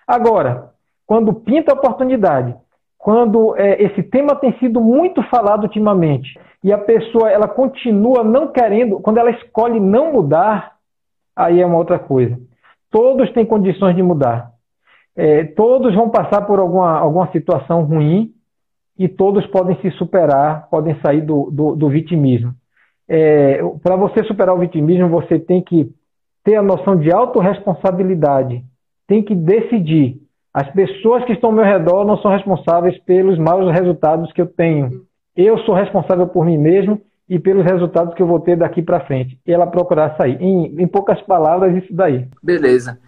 [0.07, 0.71] Agora,
[1.07, 2.55] quando pinta a oportunidade
[3.07, 8.49] quando é, esse tema tem sido muito falado ultimamente e a pessoa ela continua não
[8.49, 10.73] querendo, quando ela escolhe não mudar,
[11.37, 12.37] aí é uma outra coisa.
[12.91, 14.51] Todos têm condições de mudar.
[15.15, 18.33] É, todos vão passar por alguma, alguma situação ruim
[18.99, 22.53] e todos podem se superar, podem sair do, do, do vitimismo.
[23.09, 25.89] É, Para você superar o vitimismo, você tem que
[26.47, 28.65] ter a noção de autorresponsabilidade,
[29.07, 33.71] tem que decidir as pessoas que estão ao meu redor não são responsáveis pelos maus
[33.71, 35.05] resultados que eu tenho.
[35.37, 39.05] Eu sou responsável por mim mesmo e pelos resultados que eu vou ter daqui para
[39.05, 39.39] frente.
[39.47, 40.41] E ela procurar sair.
[40.41, 42.27] Em, em, poucas palavras, isso daí.
[42.43, 42.99] Beleza.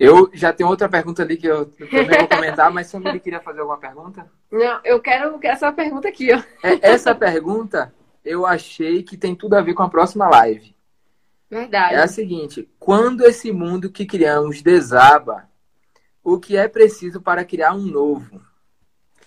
[0.00, 3.40] Eu já tenho outra pergunta ali que eu também vou comentar, mas se ele queria
[3.40, 4.26] fazer alguma pergunta?
[4.50, 6.40] Não, eu quero essa pergunta aqui, ó.
[6.66, 7.92] É, essa pergunta
[8.24, 10.74] eu achei que tem tudo a ver com a próxima live.
[11.50, 11.94] Verdade.
[11.94, 15.48] É a seguinte: quando esse mundo que criamos desaba,
[16.22, 18.40] o que é preciso para criar um novo.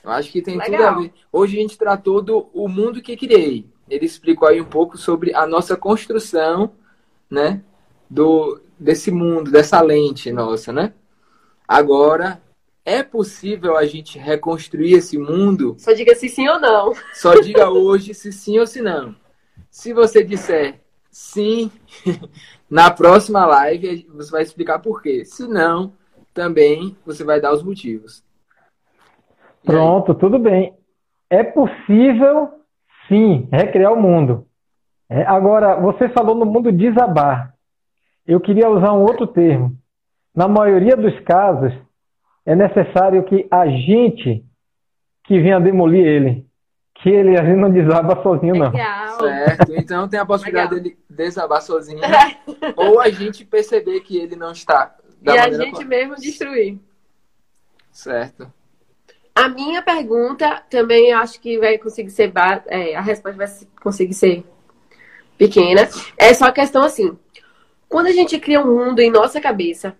[0.04, 0.72] Eu acho que tem Legal.
[0.72, 1.14] tudo a ver.
[1.32, 3.70] Hoje a gente tratou do o mundo que criei.
[3.90, 6.74] Ele explicou aí um pouco sobre a nossa construção,
[7.30, 7.62] né,
[8.10, 10.94] do desse mundo, dessa lente nossa, né?
[11.68, 12.42] Agora,
[12.84, 15.76] é possível a gente reconstruir esse mundo?
[15.80, 16.94] Só diga se sim ou não.
[17.14, 19.16] Só diga hoje se sim ou se não.
[19.70, 20.83] Se você disser
[21.14, 21.72] sim,
[22.70, 25.24] na próxima live você vai explicar por quê.
[25.24, 25.94] Se não,
[26.34, 28.24] também você vai dar os motivos.
[29.64, 30.74] Pronto, tudo bem.
[31.30, 32.50] É possível,
[33.08, 34.46] sim, recriar o mundo.
[35.10, 37.54] É, agora, você falou no mundo desabar.
[38.26, 39.78] Eu queria usar um outro termo.
[40.36, 41.74] Na maioria dos casos,
[42.46, 44.44] é necessário que a gente
[45.26, 46.46] que venha demolir ele.
[46.96, 48.72] Que ele a gente não desaba sozinho, não.
[48.72, 49.03] Legal.
[49.20, 49.74] Certo.
[49.76, 50.84] Então tem a possibilidade Legal.
[50.84, 52.02] dele desabar sozinho.
[52.76, 54.96] ou a gente perceber que ele não está
[55.32, 56.78] e a gente mesmo destruir.
[57.92, 58.52] Certo.
[59.34, 62.32] A minha pergunta também acho que vai conseguir ser.
[62.68, 63.48] É, a resposta vai
[63.82, 64.44] conseguir ser
[65.38, 65.90] pequena.
[66.18, 67.18] É só a questão assim.
[67.88, 69.96] Quando a gente cria um mundo em nossa cabeça,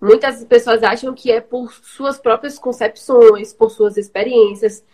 [0.00, 4.84] muitas pessoas acham que é por suas próprias concepções, por suas experiências.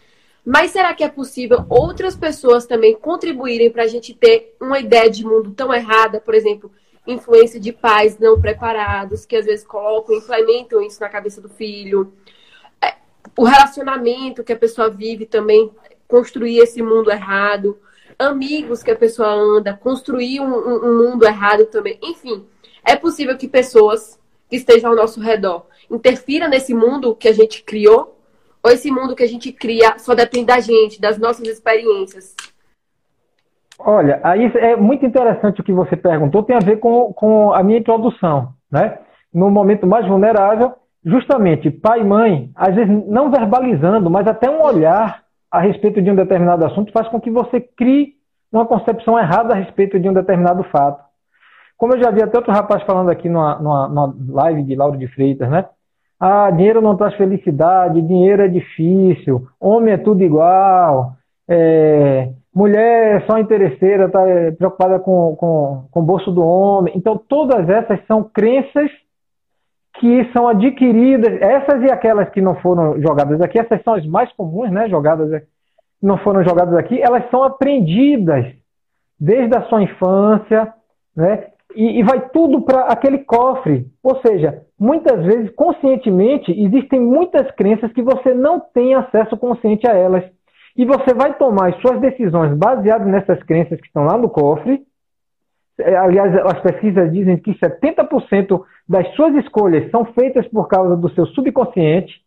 [0.45, 5.09] Mas será que é possível outras pessoas também contribuírem para a gente ter uma ideia
[5.09, 6.21] de mundo tão errada?
[6.21, 6.71] Por exemplo,
[7.07, 12.13] influência de pais não preparados, que às vezes colocam, implementam isso na cabeça do filho.
[12.83, 12.95] É,
[13.37, 15.71] o relacionamento que a pessoa vive também,
[16.07, 17.79] construir esse mundo errado.
[18.19, 21.99] Amigos que a pessoa anda, construir um, um mundo errado também.
[22.03, 22.47] Enfim,
[22.85, 27.63] é possível que pessoas que estejam ao nosso redor interfiram nesse mundo que a gente
[27.63, 28.14] criou?
[28.65, 32.35] Ou esse mundo que a gente cria só depende da gente, das nossas experiências?
[33.79, 37.63] Olha, aí é muito interessante o que você perguntou, tem a ver com, com a
[37.63, 38.99] minha introdução, né?
[39.33, 40.73] No momento mais vulnerável,
[41.05, 46.11] justamente pai e mãe, às vezes não verbalizando, mas até um olhar a respeito de
[46.11, 48.15] um determinado assunto faz com que você crie
[48.51, 51.05] uma concepção errada a respeito de um determinado fato.
[51.77, 54.97] Como eu já vi até outro rapaz falando aqui numa, numa, numa live de Lauro
[54.97, 55.67] de Freitas, né?
[56.19, 61.15] Ah, dinheiro não traz felicidade, dinheiro é difícil, homem é tudo igual,
[61.49, 66.95] é, mulher é só interesseira, está é, preocupada com, com, com o bolso do homem.
[66.97, 68.91] Então, todas essas são crenças
[69.99, 74.33] que são adquiridas, essas e aquelas que não foram jogadas aqui, essas são as mais
[74.33, 75.43] comuns, né, jogadas
[76.03, 78.53] não foram jogadas aqui, elas são aprendidas
[79.19, 80.73] desde a sua infância,
[81.17, 83.87] né, e, e vai tudo para aquele cofre.
[84.03, 89.95] Ou seja, muitas vezes, conscientemente, existem muitas crenças que você não tem acesso consciente a
[89.95, 90.25] elas.
[90.77, 94.83] E você vai tomar as suas decisões baseadas nessas crenças que estão lá no cofre.
[95.79, 101.09] É, aliás, as pesquisas dizem que 70% das suas escolhas são feitas por causa do
[101.11, 102.21] seu subconsciente,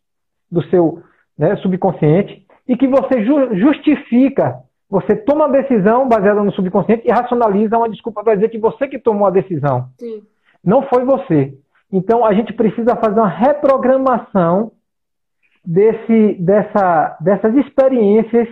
[0.50, 1.02] do seu
[1.36, 4.56] né, subconsciente, e que você ju justifica
[4.90, 8.88] você toma a decisão baseada no subconsciente e racionaliza uma desculpa para dizer que você
[8.88, 9.88] que tomou a decisão.
[9.98, 10.22] Sim.
[10.64, 11.54] Não foi você.
[11.92, 14.72] Então a gente precisa fazer uma reprogramação
[15.64, 18.48] desse, dessa, dessas experiências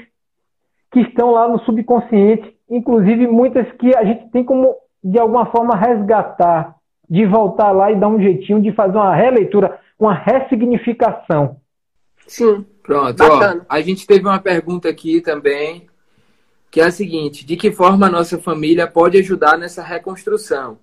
[0.93, 5.77] que estão lá no subconsciente, inclusive muitas que a gente tem como de alguma forma
[5.77, 6.77] resgatar,
[7.09, 11.57] de voltar lá e dar um jeitinho de fazer uma releitura, uma ressignificação.
[12.27, 12.67] Sim.
[12.83, 15.87] Pronto, ó, a gente teve uma pergunta aqui também,
[16.77, 20.79] que é a seguinte: de que forma a nossa família pode ajudar nessa reconstrução?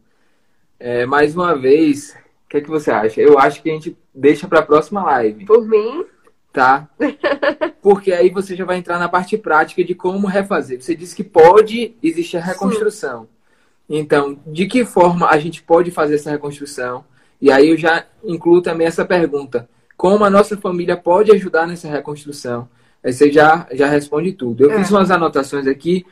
[0.79, 3.21] É, mais uma vez, o que, é que você acha?
[3.21, 5.45] Eu acho que a gente deixa para a próxima live.
[5.45, 6.03] Por mim.
[6.51, 6.89] Tá?
[7.79, 10.81] Porque aí você já vai entrar na parte prática de como refazer.
[10.81, 13.27] Você disse que pode existir a reconstrução.
[13.87, 13.97] Sim.
[13.99, 17.05] Então, de que forma a gente pode fazer essa reconstrução?
[17.39, 21.87] E aí eu já incluo também essa pergunta como a nossa família pode ajudar nessa
[21.87, 22.67] reconstrução.
[23.03, 24.65] Aí você já, já responde tudo.
[24.65, 24.77] Eu é.
[24.79, 26.05] fiz umas anotações aqui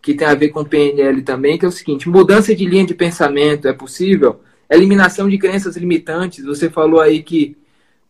[0.00, 2.94] que tem a ver com PNL também, que é o seguinte: mudança de linha de
[2.94, 4.40] pensamento é possível?
[4.70, 6.44] Eliminação de crenças limitantes.
[6.44, 7.56] Você falou aí que,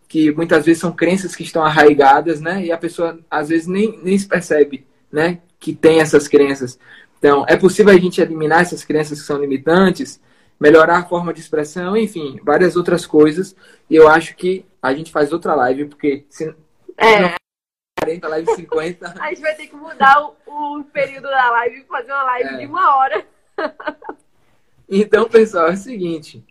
[0.08, 2.64] que muitas vezes são crenças que estão arraigadas, né?
[2.64, 5.38] E a pessoa às vezes nem, nem se percebe, né?
[5.58, 6.78] Que tem essas crenças.
[7.18, 10.20] Então, é possível a gente eliminar essas crenças que são limitantes?
[10.62, 13.56] melhorar a forma de expressão, enfim, várias outras coisas.
[13.90, 16.54] E eu acho que a gente faz outra live, porque se
[16.96, 17.41] é.
[18.06, 19.14] Não 40, live 50.
[19.20, 22.48] A gente vai ter que mudar o, o período da live e fazer uma live
[22.48, 22.56] é.
[22.58, 23.26] de uma hora.
[24.94, 26.44] Então, pessoal, é o seguinte.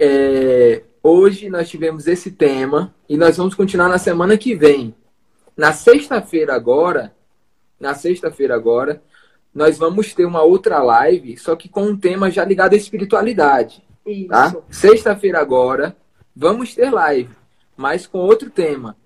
[0.00, 4.94] É, hoje nós tivemos esse tema e nós vamos continuar na semana que vem.
[5.56, 7.14] Na sexta-feira agora,
[7.78, 9.02] na sexta-feira agora,
[9.54, 13.84] nós vamos ter uma outra live, só que com um tema já ligado à espiritualidade.
[14.04, 14.10] Tá?
[14.10, 14.28] Isso.
[14.28, 14.56] Tá?
[14.70, 15.96] Sexta-feira agora,
[16.34, 17.30] vamos ter live,
[17.76, 18.96] mas com outro tema.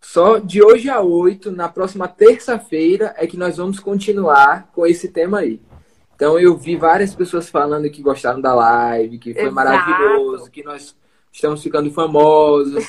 [0.00, 5.08] Só de hoje a 8, na próxima terça-feira, é que nós vamos continuar com esse
[5.08, 5.60] tema aí.
[6.14, 9.54] Então eu vi várias pessoas falando que gostaram da live, que foi Exato.
[9.54, 10.96] maravilhoso, que nós
[11.32, 12.84] estamos ficando famosos,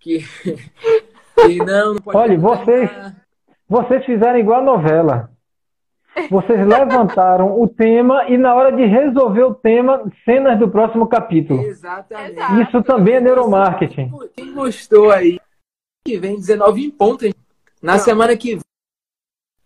[0.00, 0.24] que,
[1.36, 2.90] que não, não pode Olha, vocês,
[3.68, 5.30] vocês fizeram igual a novela.
[6.30, 11.60] Vocês levantaram o tema e na hora de resolver o tema, cenas do próximo capítulo.
[11.62, 12.62] Exatamente.
[12.62, 14.10] Isso também é neuromarketing.
[14.34, 15.38] Quem mostrou aí
[16.04, 17.34] que vem 19 em ponto, hein?
[17.82, 18.00] Na Não.
[18.00, 18.58] semana que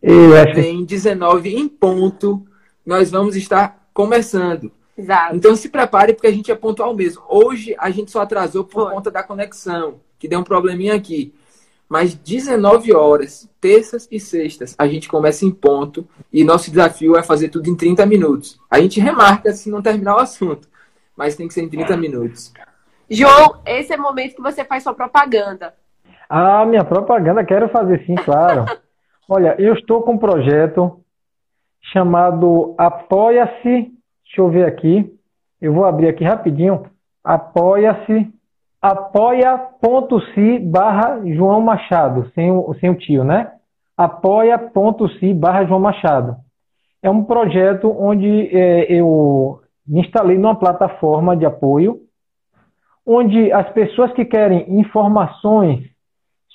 [0.01, 2.47] vem, 19 em ponto,
[2.85, 4.73] nós vamos estar começando.
[4.97, 5.37] Exato.
[5.37, 7.23] Então se prepare porque a gente é pontual mesmo.
[7.29, 8.95] Hoje a gente só atrasou por Foi.
[8.95, 11.33] conta da conexão, que deu um probleminha aqui.
[11.89, 17.23] Mas 19 horas, terças e sextas, a gente começa em ponto e nosso desafio é
[17.23, 18.59] fazer tudo em 30 minutos.
[18.71, 20.69] A gente remarca se não terminar o assunto,
[21.15, 22.53] mas tem que ser em 30 minutos.
[23.11, 25.75] João, esse é o momento que você faz sua propaganda.
[26.35, 28.65] Ah, minha propaganda, quero fazer sim, claro.
[29.29, 30.99] Olha, eu estou com um projeto
[31.93, 33.93] chamado Apoia-se.
[34.25, 35.15] Deixa eu ver aqui.
[35.61, 36.87] Eu vou abrir aqui rapidinho.
[37.23, 38.33] Apoia-se
[38.81, 43.53] apoia.se barra João Machado, sem o, sem o tio, né?
[43.95, 46.37] apoia.se barra João Machado.
[47.03, 52.01] É um projeto onde é, eu me instalei numa plataforma de apoio,
[53.07, 55.92] onde as pessoas que querem informações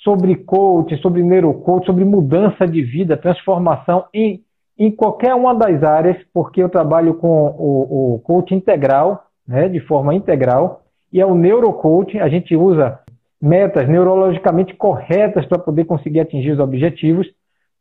[0.02, 4.42] sobre coach, sobre neurocoach, sobre mudança de vida, transformação em,
[4.78, 9.80] em qualquer uma das áreas, porque eu trabalho com o, o coach integral, né, de
[9.80, 10.82] forma integral,
[11.12, 12.18] e é o neurocoaching.
[12.18, 13.00] A gente usa
[13.40, 17.26] metas neurologicamente corretas para poder conseguir atingir os objetivos.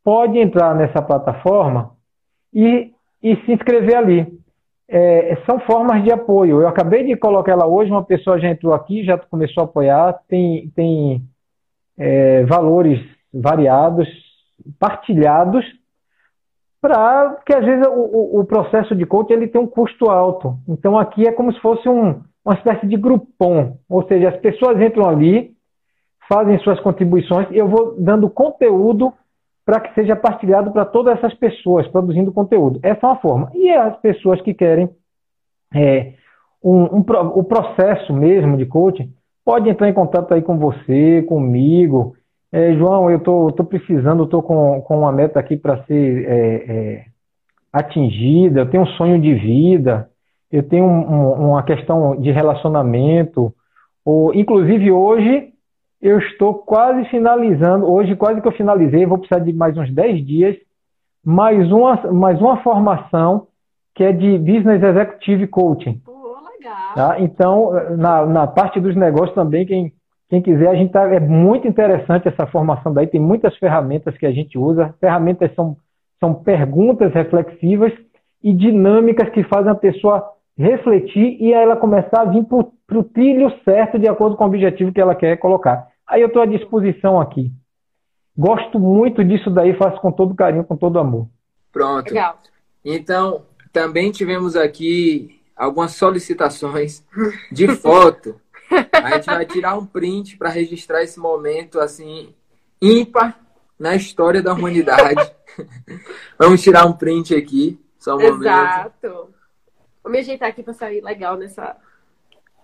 [0.03, 1.91] Pode entrar nessa plataforma
[2.53, 4.37] e, e se inscrever ali.
[4.89, 6.61] É, são formas de apoio.
[6.61, 10.17] Eu acabei de colocar ela hoje, uma pessoa já entrou aqui, já começou a apoiar,
[10.29, 11.21] tem, tem
[11.97, 12.99] é, valores
[13.33, 14.07] variados,
[14.79, 15.65] partilhados,
[16.81, 20.57] para que às vezes o, o, processo de coaching ele tem um custo alto.
[20.67, 24.79] Então aqui é como se fosse um, uma espécie de grupom, ou seja, as pessoas
[24.79, 25.51] entram ali,
[26.29, 29.11] fazem suas contribuições e eu vou dando conteúdo
[29.65, 32.79] para que seja partilhado para todas essas pessoas, produzindo conteúdo.
[32.81, 33.51] Essa é uma forma.
[33.53, 34.89] E as pessoas que querem
[35.75, 36.13] é,
[36.63, 39.13] um, um, o processo mesmo de coaching,
[39.47, 42.17] pode entrar em contato aí com você, comigo.
[42.51, 46.55] É, João, eu tô, tô, precisando, estou com, com uma meta aqui para ser é,
[46.67, 47.05] é,
[47.71, 50.09] atingida, eu tenho um sonho de vida,
[50.51, 53.53] eu tenho um, uma questão de relacionamento,
[54.03, 55.47] ou inclusive hoje
[56.01, 60.25] eu estou quase finalizando, hoje quase que eu finalizei, vou precisar de mais uns 10
[60.25, 60.57] dias,
[61.23, 63.47] mais uma, mais uma formação
[63.95, 66.01] que é de Business Executive Coaching.
[66.67, 66.93] Legal.
[66.95, 67.19] Tá?
[67.19, 69.93] Então, na, na parte dos negócios também, quem,
[70.29, 74.25] Quem quiser, a gente tá, é muito interessante essa formação daí, tem muitas ferramentas que
[74.25, 74.93] a gente usa.
[74.99, 75.77] Ferramentas são,
[76.19, 77.93] são perguntas reflexivas
[78.43, 80.23] e dinâmicas que fazem a pessoa
[80.57, 84.91] refletir e ela começar a vir para o trilho certo de acordo com o objetivo
[84.91, 85.87] que ela quer colocar.
[86.05, 87.51] Aí eu estou à disposição aqui.
[88.37, 91.27] Gosto muito disso daí, faço com todo carinho, com todo amor.
[91.71, 92.09] Pronto.
[92.13, 92.37] Legal.
[92.83, 97.03] Então, também tivemos aqui algumas solicitações
[97.51, 98.39] de foto.
[98.91, 102.33] A gente vai tirar um print para registrar esse momento assim
[102.81, 103.39] ímpar
[103.79, 105.31] na história da humanidade.
[106.37, 108.37] Vamos tirar um print aqui, só um Exato.
[108.37, 108.47] momento.
[108.47, 109.29] Exato.
[110.03, 111.75] Vou me ajeitar aqui para sair legal nessa.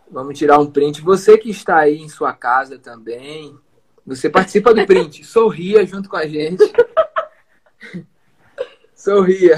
[0.10, 1.02] Vamos tirar um print.
[1.02, 3.58] Você que está aí em sua casa também,
[4.06, 5.24] você participa do print.
[5.26, 6.64] Sorria junto com a gente.
[8.96, 9.58] Sorria.